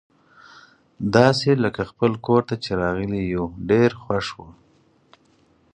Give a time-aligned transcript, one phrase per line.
[1.13, 4.47] داسي لکه خپل کور ته چي راغلي یو، ډېر خوښ وو.